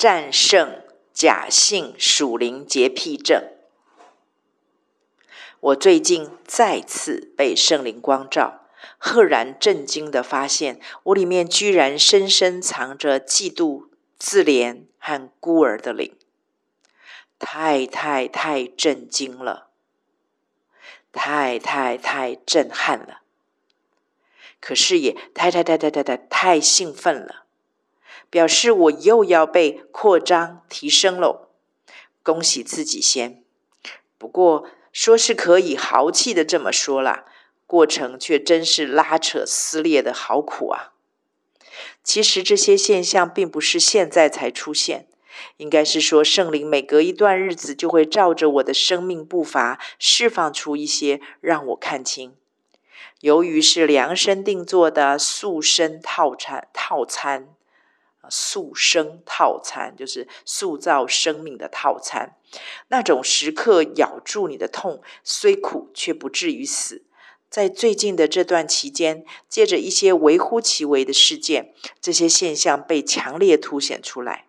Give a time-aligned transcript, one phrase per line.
[0.00, 3.52] 战胜假性属灵洁癖症。
[5.60, 8.66] 我最近再次被圣灵光照，
[8.96, 13.88] 赫然震惊的发现，我里面居然深深藏着嫉妒、
[14.18, 16.16] 自怜和孤儿的灵，
[17.38, 19.68] 太太太震惊了，
[21.12, 23.20] 太太太震撼了，
[24.62, 27.44] 可是也太太太太太太兴奋了，
[28.30, 31.48] 表示我又要被扩张提升喽，
[32.22, 33.44] 恭喜自己先，
[34.16, 34.70] 不过。
[34.92, 37.24] 说是可以豪气的这么说啦，
[37.64, 40.94] 过程却真是拉扯撕裂的好苦啊！
[42.02, 45.06] 其实这些现象并不是现在才出现，
[45.58, 52.34] 应该是说圣灵每隔一段日子就会照着我的生命步伐释放出一些让我看清。
[53.20, 57.54] 由于是量身定做的塑身套餐套餐。
[58.30, 62.36] 塑生套餐就是塑造生命的套餐，
[62.88, 67.02] 那种时刻咬住你的痛，虽苦却不至于死。
[67.48, 74.46] 在最近的这段期间，借着一些微乎其微的事件，这些现象被强烈凸显出来。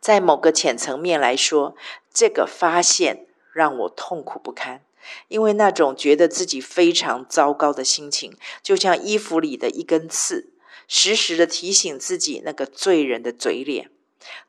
[0.00, 1.76] 在某个浅层面来说，
[2.14, 4.82] 这个发现让我痛苦不堪，
[5.28, 10.53] 因为那种觉得自己非常糟糕的心情，就像衣服里的一根刺。
[10.86, 13.90] 时时的提醒自己那个罪人的嘴脸，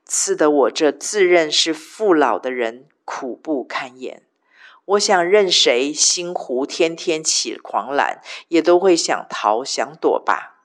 [0.05, 4.23] 刺得我这自认是父老的人苦不堪言。
[4.85, 10.63] 我想任谁心湖天天起狂澜，也都会想逃想躲吧。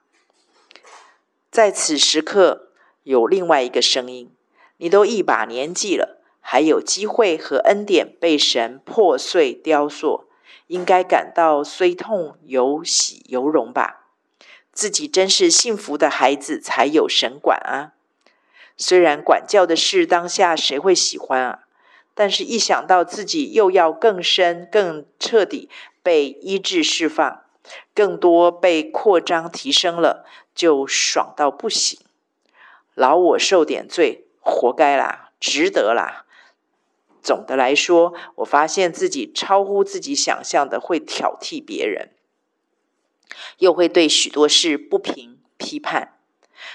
[1.50, 2.72] 在此时刻，
[3.04, 4.34] 有另外一个声音：
[4.76, 10.28] 你都一把年纪了，还有机会和恩典被神破碎雕塑，
[10.66, 13.99] 应该感到虽痛有喜有荣吧。
[14.72, 17.92] 自己真是幸福的孩子，才有神管啊！
[18.76, 21.60] 虽然管教的事当下谁会喜欢啊？
[22.14, 25.68] 但是一想到自己又要更深、更彻底
[26.02, 27.44] 被医治释放，
[27.94, 31.98] 更多被扩张提升了，就爽到不行。
[32.94, 36.26] 劳我受点罪，活该啦，值得啦。
[37.22, 42.10] 总的来说，我发现自己超乎自己想象的会挑剔别人。
[43.60, 46.18] 又会对许多事不平批判，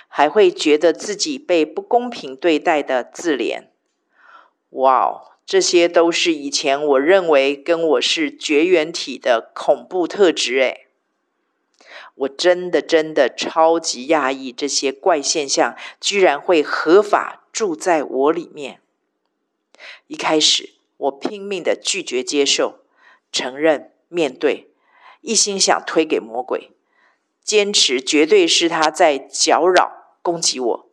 [0.07, 3.65] 还会觉得自己被不公平对待的自怜。
[4.69, 10.87] 哇，这些都是以前我认为跟我是绝缘体的恐怖特质诶。
[12.15, 18.79] 我真的真的超级讶异，这些怪现象居然会合法住在我里面。
[20.07, 22.79] 一开始我拼命的拒绝接受、
[23.31, 24.69] 承认、面对。
[25.25, 26.69] 一心想推给魔鬼，
[27.43, 30.89] 坚持绝对是他在搅扰、攻击我。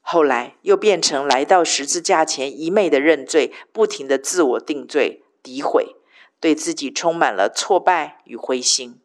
[0.00, 5.94] 后来又变成来到十字架前一昧的认罪，不停的自我定罪、诋毁，
[6.40, 8.98] 对自己充满了挫败与灰心。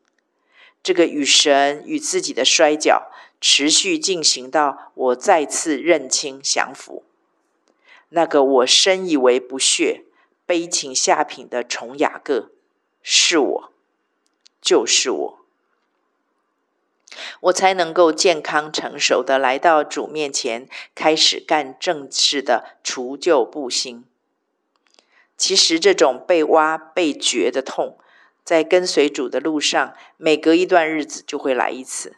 [0.81, 3.11] 这个与神与自己的摔角，
[3.41, 7.03] 持续进行到我再次认清降服。
[8.07, 10.05] 那个我深以为不屑、
[10.45, 12.51] 悲情下品的重雅各，
[13.03, 13.74] 是我。
[14.65, 15.39] 就是我，
[17.41, 24.03] 我才能够健康成熟的来到主面前，开始干正事的除旧布新。
[25.37, 27.99] 其实这种被挖被掘的痛，
[28.43, 32.15] 在跟随主的路上，每隔一段日子就会来一次，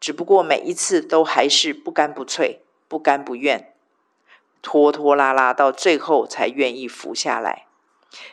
[0.00, 3.74] 只不过每一次都还是不干不脆、不甘不愿，
[4.62, 7.65] 拖拖拉拉到最后才愿意服下来。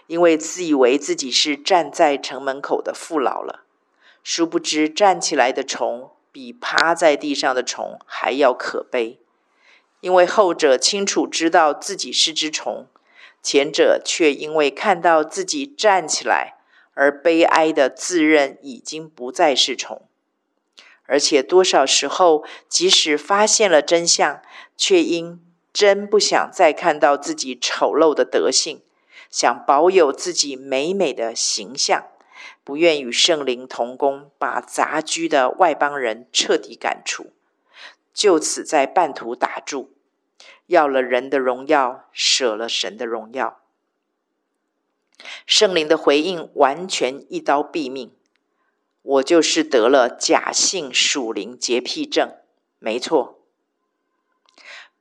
[0.07, 3.63] 因为自以为自己是站在城门口的父老了，
[4.23, 9.19] 殊不知站起来的虫比趴在地上的虫还要可悲。
[9.99, 12.87] 因为后者清楚知道自己是只虫，
[13.41, 16.55] 前者却因为看到自己站起来
[16.93, 20.01] 而悲哀地自认已经不再是虫。
[21.05, 24.41] 而且多少时候，即使发现了真相，
[24.77, 25.41] 却因
[25.73, 28.81] 真不想再看到自己丑陋的德性。
[29.29, 32.07] 想保有自己美美的形象，
[32.63, 37.31] 不愿与圣灵同工，把杂居的外邦人彻底赶出，
[38.13, 39.91] 就此在半途打住，
[40.67, 43.59] 要了人的荣耀，舍了神的荣耀。
[45.45, 48.13] 圣灵的回应完全一刀毙命，
[49.01, 52.35] 我就是得了假性属灵洁癖症，
[52.79, 53.39] 没错，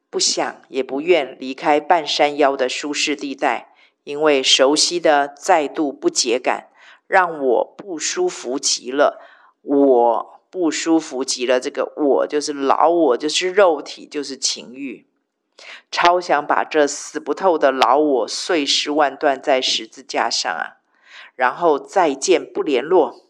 [0.08, 3.71] 不想也不愿离开半山腰的舒适地带。
[4.04, 6.68] 因为熟悉的再度不解感，
[7.06, 9.20] 让我不舒服极了。
[9.62, 11.60] 我不舒服极了。
[11.60, 15.06] 这个我就是老我，就是肉体，就是情欲。
[15.90, 20.82] 超想把这死不透的老我碎尸万段在十字架上啊！
[21.36, 23.26] 然后再见不联络。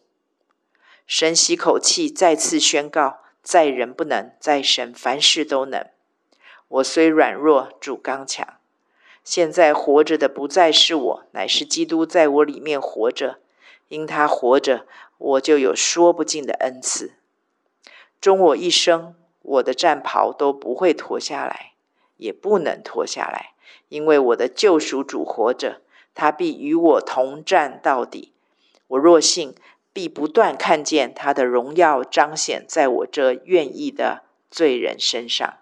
[1.07, 5.87] 深吸口气，再次宣告：在人不能，在神凡事都能。
[6.69, 8.62] 我虽软弱，主刚强。
[9.25, 13.39] 现在活着的不再是我，乃是基督在我里面活着。
[13.89, 14.87] 因他活着，
[15.19, 17.13] 我就有说不尽的恩赐。
[18.21, 21.73] 终我一生，我的战袍都不会脱下来，
[22.17, 23.53] 也不能脱下来，
[23.91, 25.83] 因为我的救赎主活着，
[26.15, 28.33] 他必与我同战到底。
[28.89, 29.55] 我若信，
[29.93, 35.59] 必不断看见他的荣耀彰显在我这愿意的罪人身上。